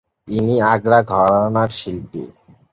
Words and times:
ইনি 0.27 0.55
আগ্রা 0.71 0.99
ঘরানার 1.11 1.69
শিল্পী। 1.79 2.23